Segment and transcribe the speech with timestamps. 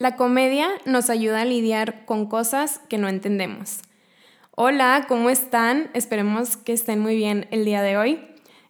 [0.00, 3.82] La comedia nos ayuda a lidiar con cosas que no entendemos.
[4.52, 5.90] Hola, ¿cómo están?
[5.92, 8.18] Esperemos que estén muy bien el día de hoy.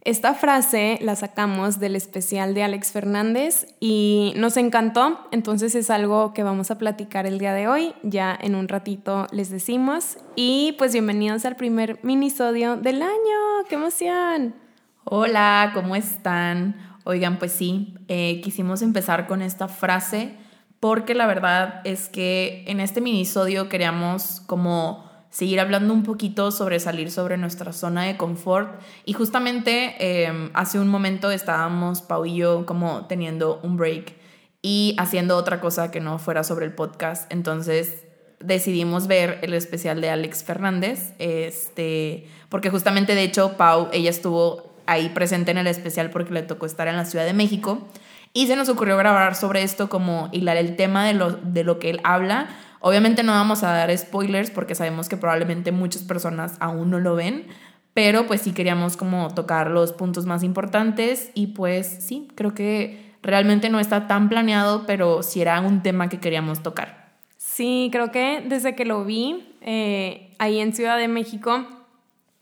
[0.02, 6.34] Esta frase la sacamos del especial de Alex Fernández y nos encantó, entonces es algo
[6.34, 10.18] que vamos a platicar el día de hoy, ya en un ratito les decimos.
[10.34, 14.56] Y pues bienvenidos al primer minisodio del año, ¡qué emoción!
[15.04, 16.74] Hola, ¿cómo están?
[17.04, 20.49] Oigan, pues sí, eh, quisimos empezar con esta frase
[20.80, 26.80] porque la verdad es que en este minisodio queríamos como seguir hablando un poquito sobre
[26.80, 28.80] salir sobre nuestra zona de confort.
[29.04, 34.14] Y justamente em, hace un momento estábamos Pau y yo como teniendo un break
[34.62, 38.04] y haciendo otra cosa que no fuera sobre el podcast, entonces
[38.40, 44.74] decidimos ver el especial de Alex Fernández, este, porque justamente de hecho Pau, ella estuvo
[44.86, 47.86] ahí presente en el especial porque le tocó estar en la Ciudad de México
[48.32, 51.78] y se nos ocurrió grabar sobre esto, como hilar el tema de lo, de lo
[51.78, 52.48] que él habla.
[52.80, 57.14] Obviamente no vamos a dar spoilers porque sabemos que probablemente muchas personas aún no lo
[57.14, 57.46] ven,
[57.92, 63.14] pero pues sí queríamos como tocar los puntos más importantes y pues sí, creo que
[63.22, 67.10] realmente no está tan planeado, pero sí era un tema que queríamos tocar.
[67.36, 71.66] Sí, creo que desde que lo vi eh, ahí en Ciudad de México,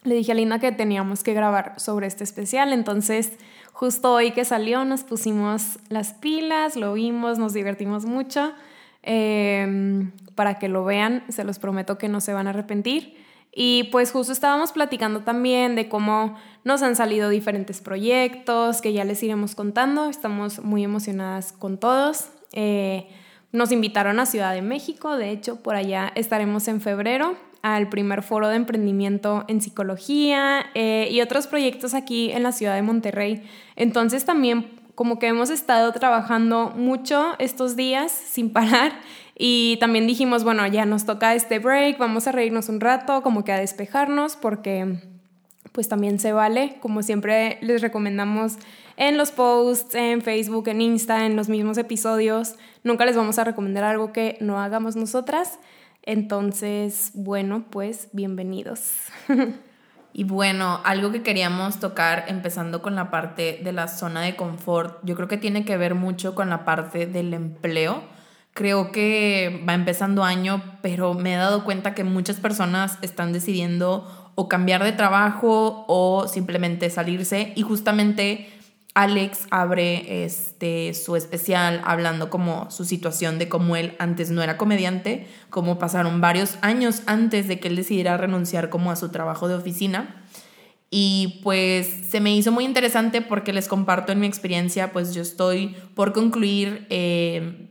[0.05, 3.33] le dije a Linda que teníamos que grabar sobre este especial, entonces
[3.79, 8.53] Justo hoy que salió nos pusimos las pilas, lo vimos, nos divertimos mucho.
[9.05, 13.17] Em, para que lo vean, se los prometo que no se van a arrepentir.
[13.55, 19.05] Y pues justo estábamos platicando también de cómo nos han salido diferentes proyectos que ya
[19.05, 20.11] les iremos contando.
[20.11, 22.31] Estamos muy emocionadas con todos.
[22.51, 23.07] Eh,
[23.53, 28.23] nos invitaron a Ciudad de México, de hecho por allá estaremos en febrero al primer
[28.23, 33.43] foro de emprendimiento en psicología eh, y otros proyectos aquí en la ciudad de Monterrey.
[33.77, 38.93] Entonces también como que hemos estado trabajando mucho estos días sin parar
[39.37, 43.45] y también dijimos, bueno, ya nos toca este break, vamos a reírnos un rato, como
[43.45, 44.99] que a despejarnos porque
[45.71, 48.57] pues también se vale, como siempre les recomendamos
[48.97, 53.45] en los posts, en Facebook, en Insta, en los mismos episodios, nunca les vamos a
[53.45, 55.61] recomendar algo que no hagamos nosotras.
[56.09, 58.95] Entonces, bueno, pues bienvenidos.
[60.15, 65.01] y bueno, algo que queríamos tocar, empezando con la parte de la zona de confort,
[65.05, 68.05] yo creo que tiene que ver mucho con la parte del empleo.
[68.55, 74.33] Creo que va empezando año, pero me he dado cuenta que muchas personas están decidiendo
[74.35, 78.49] o cambiar de trabajo o simplemente salirse y justamente
[78.99, 84.57] Alex abre este, su especial hablando como su situación de cómo él antes no era
[84.57, 89.47] comediante, cómo pasaron varios años antes de que él decidiera renunciar como a su trabajo
[89.47, 90.25] de oficina.
[90.91, 95.23] Y pues se me hizo muy interesante porque les comparto en mi experiencia, pues yo
[95.23, 97.69] estoy por concluir eh,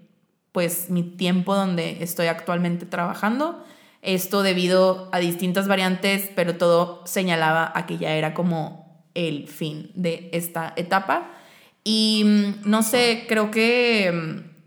[0.54, 3.66] pues mi tiempo donde estoy actualmente trabajando.
[4.02, 8.87] Esto debido a distintas variantes, pero todo señalaba a que ya era como
[9.18, 11.32] el fin de esta etapa.
[11.84, 14.58] Y mm, no sé, creo que, mm,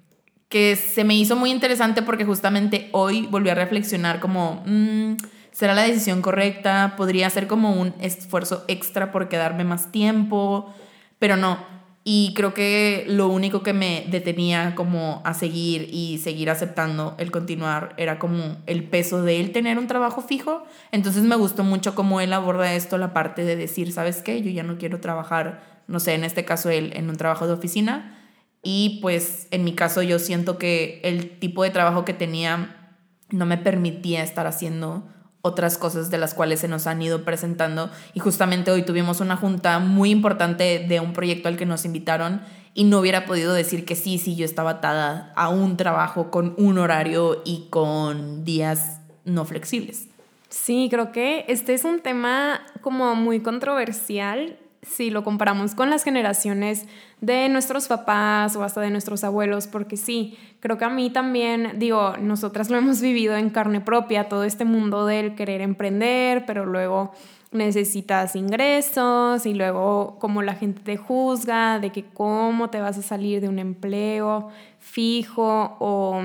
[0.48, 5.16] que se me hizo muy interesante porque justamente hoy volví a reflexionar como, mm,
[5.52, 6.94] ¿será la decisión correcta?
[6.96, 10.74] Podría ser como un esfuerzo extra por quedarme más tiempo,
[11.20, 11.64] pero no,
[12.02, 17.30] y creo que lo único que me detenía como a seguir y seguir aceptando el
[17.30, 20.64] continuar era como el peso de él tener un trabajo fijo.
[20.92, 24.40] Entonces me gustó mucho cómo él aborda esto, la parte de decir, ¿sabes qué?
[24.40, 27.52] Yo ya no quiero trabajar, no sé, en este caso él en un trabajo de
[27.52, 28.16] oficina.
[28.62, 32.94] Y pues en mi caso yo siento que el tipo de trabajo que tenía
[33.30, 35.06] no me permitía estar haciendo
[35.42, 37.90] otras cosas de las cuales se nos han ido presentando.
[38.14, 42.42] Y justamente hoy tuvimos una junta muy importante de un proyecto al que nos invitaron
[42.74, 46.54] y no hubiera podido decir que sí, sí, yo estaba atada a un trabajo con
[46.56, 50.08] un horario y con días no flexibles.
[50.48, 56.04] Sí, creo que este es un tema como muy controversial si lo comparamos con las
[56.04, 56.86] generaciones
[57.20, 61.78] de nuestros papás o hasta de nuestros abuelos, porque sí, creo que a mí también,
[61.78, 66.64] digo, nosotras lo hemos vivido en carne propia, todo este mundo del querer emprender, pero
[66.64, 67.12] luego
[67.52, 73.02] necesitas ingresos y luego como la gente te juzga de que cómo te vas a
[73.02, 74.48] salir de un empleo
[74.78, 76.22] fijo o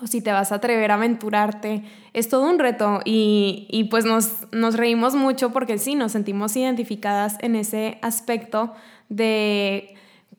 [0.00, 4.04] o si te vas a atrever a aventurarte, es todo un reto y, y, pues
[4.04, 8.74] nos, nos reímos mucho porque sí, nos sentimos identificadas en ese aspecto
[9.08, 9.94] de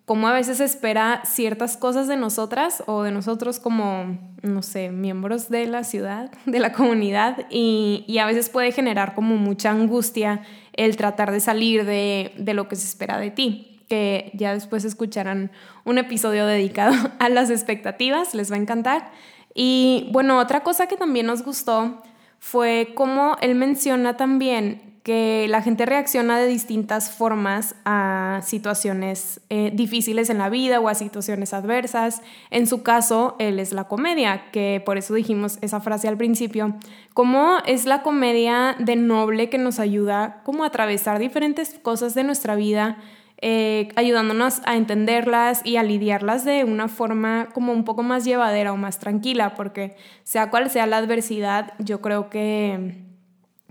[0.06, 5.50] cómo a veces espera ciertas cosas de nosotras o de nosotros como, no sé, miembros
[5.50, 10.42] de la ciudad, de la comunidad y, y a veces puede generar como mucha angustia
[10.74, 13.72] el tratar de salir de, de lo que se espera de ti.
[13.90, 15.52] que ya después escucharán
[15.84, 19.12] un episodio dedicado a las expectativas, les va a encantar.
[19.56, 22.04] Y bueno, otra cosa que también nos gustó
[22.40, 29.70] fue cómo él menciona también que la gente reacciona de distintas formas a situaciones eh,
[29.72, 32.24] difíciles en la vida o a situaciones adversas.
[32.50, 36.76] En su caso, él es la comedia, que por eso dijimos esa frase al principio,
[37.14, 42.24] cómo es la comedia de noble que nos ayuda como a atravesar diferentes cosas de
[42.24, 42.98] nuestra vida,
[43.42, 48.72] eh, ayudándonos a entenderlas y a lidiarlas de una forma como un poco más llevadera
[48.74, 53.04] o más tranquila, porque sea cual sea la adversidad, yo creo que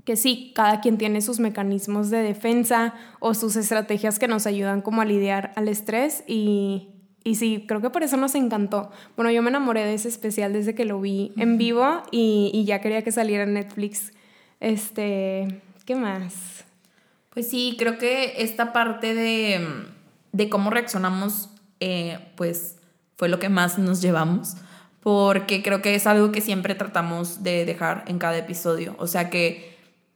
[0.05, 4.83] que sí, cada quien tiene sus mecanismos de defensa o sus estrategias que nos ayudan
[4.83, 6.91] como a lidiar al estrés y,
[7.25, 8.91] y sí, creo que por eso nos encantó.
[9.17, 12.65] Bueno, yo me enamoré de ese especial desde que lo vi en vivo y, y
[12.65, 14.13] ya quería que saliera en Netflix.
[14.61, 16.67] Este, ¿qué más?
[17.35, 19.67] Pues sí, creo que esta parte de,
[20.33, 21.51] de cómo reaccionamos,
[21.81, 22.77] eh, pues
[23.17, 24.57] fue lo que más nos llevamos,
[25.01, 28.95] porque creo que es algo que siempre tratamos de dejar en cada episodio.
[28.99, 29.75] O sea que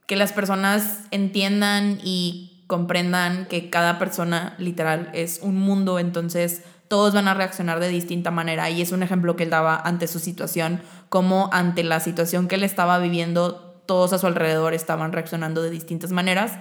[0.08, 7.12] que las personas entiendan y comprendan que cada persona literal es un mundo, entonces todos
[7.12, 10.18] van a reaccionar de distinta manera y es un ejemplo que él daba ante su
[10.18, 10.80] situación,
[11.10, 15.68] como ante la situación que él estaba viviendo, todos a su alrededor estaban reaccionando de
[15.68, 16.52] distintas maneras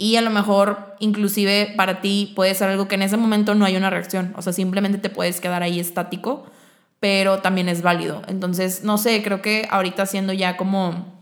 [0.00, 3.64] y a lo mejor inclusive para ti puede ser algo que en ese momento no
[3.64, 6.46] hay una reacción, o sea, simplemente te puedes quedar ahí estático,
[7.00, 8.22] pero también es válido.
[8.28, 11.18] Entonces, no sé, creo que ahorita siendo ya como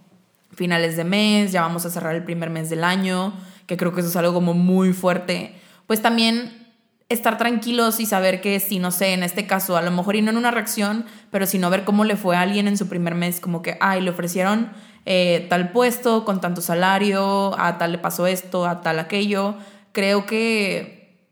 [0.55, 3.33] finales de mes, ya vamos a cerrar el primer mes del año,
[3.67, 5.55] que creo que eso es algo como muy fuerte,
[5.87, 6.66] pues también
[7.09, 10.23] estar tranquilos y saber que si, no sé, en este caso, a lo mejor y
[10.23, 13.15] no en una reacción, pero sino ver cómo le fue a alguien en su primer
[13.15, 14.71] mes, como que, ay, le ofrecieron
[15.05, 19.55] eh, tal puesto con tanto salario, a tal le pasó esto, a tal aquello.
[19.93, 21.23] Creo que,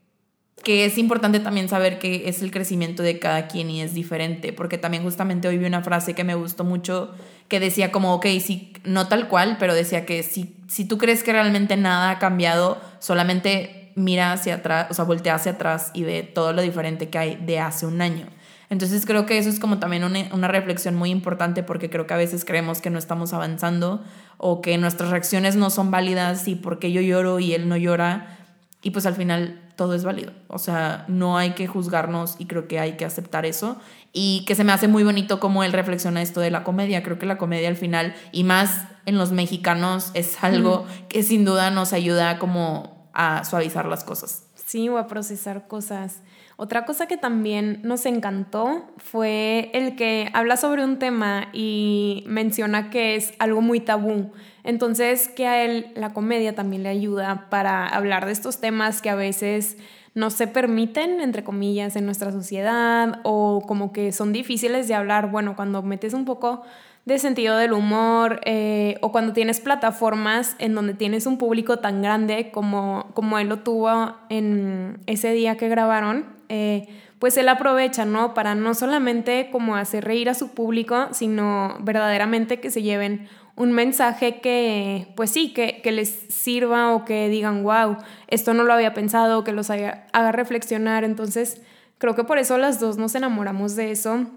[0.63, 4.53] que es importante también saber que es el crecimiento de cada quien y es diferente,
[4.53, 7.13] porque también justamente hoy vi una frase que me gustó mucho
[7.49, 11.21] que decía como, ok, sí, no tal cual, pero decía que si, si tú crees
[11.21, 16.03] que realmente nada ha cambiado, solamente mira hacia atrás, o sea, voltea hacia atrás y
[16.03, 18.27] ve todo lo diferente que hay de hace un año.
[18.69, 22.13] Entonces creo que eso es como también una, una, reflexión muy importante porque creo que
[22.13, 24.03] a veces creemos que no estamos avanzando
[24.37, 28.37] o que nuestras reacciones no son válidas y porque yo lloro y él no llora
[28.81, 30.31] y pues al final todo es válido.
[30.47, 33.77] O sea, no hay que juzgarnos y creo que hay que aceptar eso
[34.13, 37.03] y que se me hace muy bonito cómo él reflexiona esto de la comedia.
[37.03, 41.45] Creo que la comedia al final, y más en los mexicanos, es algo que sin
[41.45, 44.45] duda nos ayuda como a suavizar las cosas.
[44.53, 46.21] Sí, o a procesar cosas.
[46.57, 52.89] Otra cosa que también nos encantó fue el que habla sobre un tema y menciona
[52.89, 54.31] que es algo muy tabú.
[54.63, 59.09] Entonces, que a él la comedia también le ayuda para hablar de estos temas que
[59.09, 59.77] a veces
[60.13, 65.29] no se permiten, entre comillas, en nuestra sociedad o como que son difíciles de hablar.
[65.29, 66.63] Bueno, cuando metes un poco
[67.05, 72.01] de sentido del humor eh, o cuando tienes plataformas en donde tienes un público tan
[72.01, 76.87] grande como, como él lo tuvo en ese día que grabaron, eh,
[77.19, 78.33] pues él aprovecha, ¿no?
[78.33, 83.71] Para no solamente como hacer reír a su público, sino verdaderamente que se lleven un
[83.71, 87.97] mensaje que, pues sí, que, les sirva o que digan, wow,
[88.27, 91.03] esto no lo había pensado, que los haga, reflexionar.
[91.03, 91.61] Entonces,
[91.97, 94.27] creo que por eso las dos nos enamoramos de eso.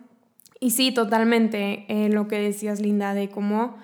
[0.61, 3.77] Y sí, totalmente, eh, lo que decías, Linda, de cómo,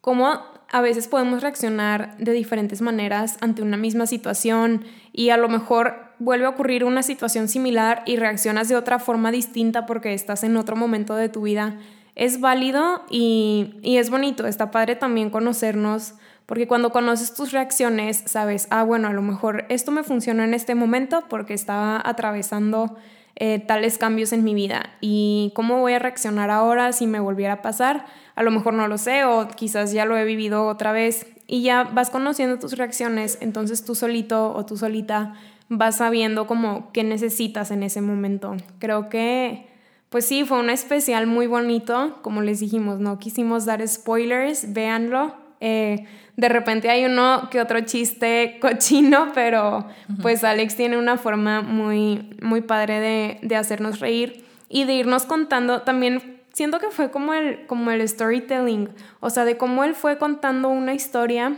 [0.00, 0.40] cómo
[0.72, 6.10] a veces podemos reaccionar de diferentes maneras ante una misma situación y a lo mejor
[6.20, 10.56] vuelve a ocurrir una situación similar y reaccionas de otra forma distinta porque estás en
[10.56, 11.78] otro momento de tu vida.
[12.14, 16.14] Es válido y, es bonito, está padre también conocernos,
[16.46, 20.52] porque cuando conoces tus reacciones, sabes, ah, bueno, a lo mejor esto me funcionó en
[20.52, 22.96] este momento porque estaba atravesando
[23.36, 27.54] eh, tales cambios en mi vida y cómo voy a reaccionar ahora si me volviera
[27.54, 30.92] a pasar, a lo mejor no lo sé o quizás ya lo he vivido otra
[30.92, 35.34] vez y ya vas conociendo tus reacciones, entonces tú solito o tú solita
[35.68, 38.56] vas sabiendo como qué necesitas en ese momento.
[38.78, 39.70] Creo que
[40.10, 45.34] pues sí, fue un especial muy bonito, como les dijimos, no quisimos dar spoilers, véanlo.
[45.60, 49.86] Eh, de repente hay uno que otro chiste cochino, pero
[50.22, 55.24] pues Alex tiene una forma muy, muy padre de, de, hacernos reír y de irnos
[55.26, 56.40] contando también.
[56.52, 58.88] Siento que fue como el, como el storytelling,
[59.20, 61.56] o sea, de cómo él fue contando una historia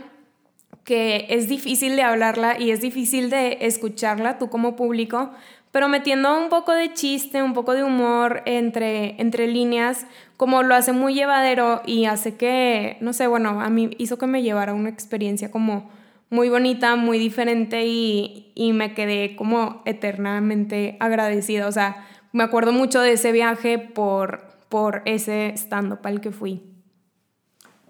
[0.83, 5.31] que es difícil de hablarla y es difícil de escucharla tú como público,
[5.71, 10.05] pero metiendo un poco de chiste, un poco de humor entre, entre líneas,
[10.37, 14.27] como lo hace muy llevadero y hace que, no sé, bueno, a mí hizo que
[14.27, 15.89] me llevara una experiencia como
[16.29, 21.67] muy bonita, muy diferente y, y me quedé como eternamente agradecida.
[21.67, 26.63] O sea, me acuerdo mucho de ese viaje por, por ese stand-up al que fui.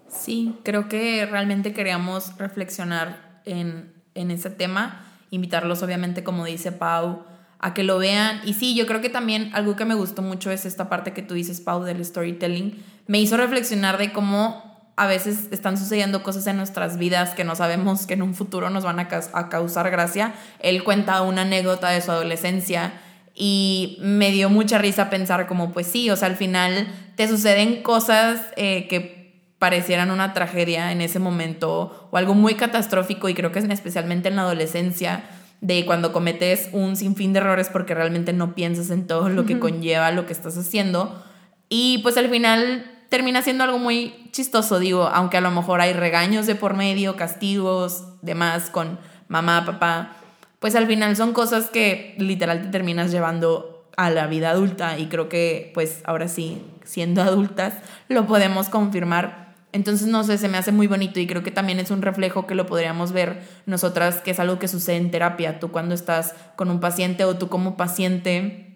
[0.08, 7.24] Sí, creo que realmente queríamos reflexionar en, en ese tema, invitarlos obviamente, como dice Pau,
[7.64, 8.42] a que lo vean.
[8.44, 11.22] Y sí, yo creo que también algo que me gustó mucho es esta parte que
[11.22, 12.84] tú dices, Pau, del storytelling.
[13.06, 17.56] Me hizo reflexionar de cómo a veces están sucediendo cosas en nuestras vidas que no
[17.56, 20.34] sabemos que en un futuro nos van a, causar gracia.
[20.60, 22.92] Él cuenta una anécdota de su adolescencia
[23.34, 27.82] y me dio mucha risa pensar como, pues sí, o sea, al final te suceden
[27.82, 33.52] cosas eh, que parecieran una tragedia en ese momento o algo muy catastrófico y creo
[33.52, 35.24] que es especialmente en la adolescencia
[35.64, 39.58] de cuando cometes un sinfín de errores porque realmente no piensas en todo lo que
[39.58, 41.24] conlleva lo que estás haciendo.
[41.70, 45.94] Y pues al final termina siendo algo muy chistoso, digo, aunque a lo mejor hay
[45.94, 50.16] regaños de por medio, castigos, demás con mamá, papá,
[50.58, 55.06] pues al final son cosas que literal te terminas llevando a la vida adulta y
[55.06, 57.72] creo que pues ahora sí, siendo adultas,
[58.08, 59.43] lo podemos confirmar
[59.74, 62.46] entonces, no sé, se me hace muy bonito y creo que también es un reflejo
[62.46, 65.58] que lo podríamos ver nosotras, que es algo que sucede en terapia.
[65.58, 68.72] Tú cuando estás con un paciente o tú como paciente,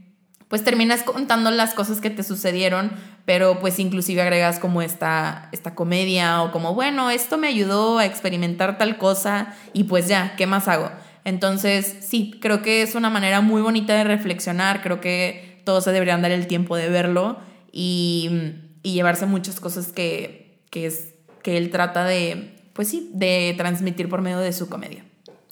[0.48, 2.90] pues terminas contando las cosas que te sucedieron,
[3.26, 8.04] pero pues inclusive agregas como esta, esta comedia o como, bueno, esto me ayudó a
[8.04, 10.90] experimentar tal cosa y pues ya, ¿qué más hago?
[11.22, 15.92] Entonces, sí, creo que es una manera muy bonita de reflexionar, creo que todos se
[15.92, 17.38] deberían dar el tiempo de verlo
[17.70, 18.30] y,
[18.82, 24.08] y llevarse muchas cosas que que es que él trata de, pues sí, de transmitir
[24.08, 25.04] por medio de su comedia.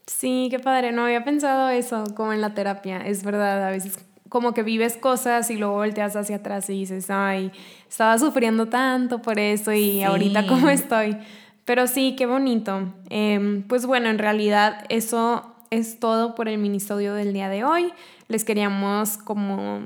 [0.06, 3.98] Sí, qué padre, no había pensado eso como en la terapia, es verdad, a veces
[4.28, 7.52] como que vives cosas y luego volteas hacia atrás y dices, ay,
[7.88, 11.16] estaba sufriendo tanto por eso y ahorita cómo estoy.
[11.64, 12.92] Pero sí, qué bonito.
[13.10, 17.92] Em, pues bueno, en realidad eso es todo por el minisodio del día de hoy.
[18.28, 19.80] Les queríamos como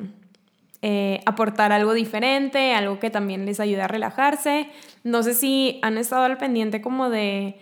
[0.83, 4.69] eh, aportar algo diferente, algo que también les ayude a relajarse.
[5.05, 7.59] No sé si han estado al pendiente como de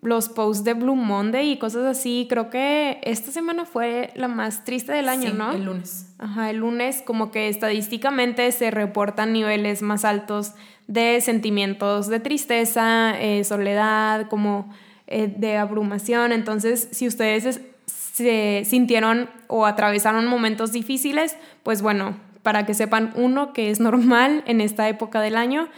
[0.00, 2.26] los posts de Blue Monday y cosas así.
[2.28, 5.52] Creo que esta semana fue la más triste del año, ¿no?
[5.52, 6.14] El lunes.
[6.18, 10.52] Ajá, el lunes como que estadísticamente se reportan niveles más altos
[10.88, 14.72] de sentimientos de tristeza, eh, soledad, como
[15.06, 16.32] eh, de abrumación.
[16.32, 23.52] Entonces, si ustedes se sintieron o atravesaron momentos difíciles, pues bueno, para que sepan, uno,
[23.52, 25.68] que es normal en esta época del año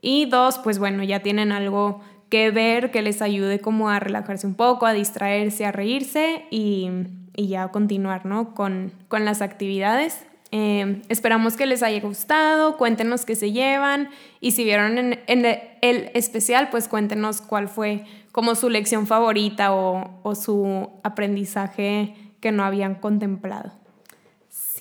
[0.00, 4.46] y dos, pues bueno, ya tienen algo que ver que les ayude como a relajarse
[4.46, 6.90] un poco, a distraerse, a reírse y,
[7.36, 8.54] y ya continuar ¿no?
[8.54, 10.24] con, con las actividades.
[10.50, 14.10] Eh, esperamos que les haya gustado, cuéntenos qué se llevan
[14.40, 20.20] y si vieron en, el especial, pues cuéntenos cuál fue como su lección favorita o,
[20.22, 23.81] o su aprendizaje que no habían contemplado.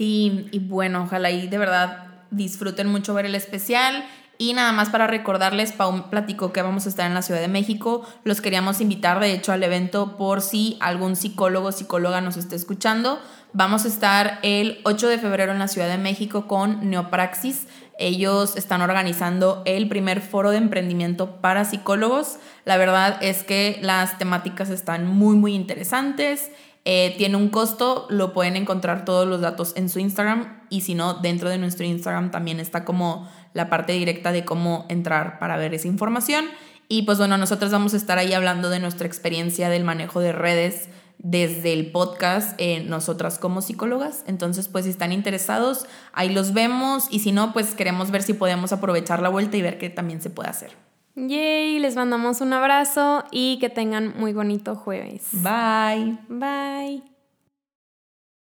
[0.03, 4.03] Y bueno, ojalá y de verdad disfruten mucho ver el especial.
[4.39, 7.48] Y nada más para recordarles, Pau platicó que vamos a estar en la Ciudad de
[7.48, 8.01] México.
[8.24, 12.55] Los queríamos invitar, de hecho, al evento por si algún psicólogo o psicóloga nos esté
[12.55, 13.20] escuchando.
[13.53, 17.67] Vamos a estar el 8 de febrero en la Ciudad de México con Neopraxis.
[18.00, 22.39] Ellos están organizando el primer foro de emprendimiento para psicólogos.
[22.65, 26.50] La verdad es que las temáticas están muy, muy interesantes.
[26.84, 30.96] Eh, tiene un costo, lo pueden encontrar todos los datos en su Instagram y si
[30.96, 35.58] no, dentro de nuestro Instagram también está como la parte directa de cómo entrar para
[35.58, 36.46] ver esa información.
[36.88, 40.32] Y pues bueno, nosotros vamos a estar ahí hablando de nuestra experiencia del manejo de
[40.32, 44.24] redes desde el podcast, eh, nosotras como psicólogas.
[44.28, 48.34] Entonces, pues si están interesados, ahí los vemos y si no, pues queremos ver si
[48.34, 50.91] podemos aprovechar la vuelta y ver qué también se puede hacer.
[51.15, 55.30] Yay, les mandamos un abrazo y que tengan muy bonito jueves.
[55.34, 56.18] Bye.
[56.30, 57.03] Bye.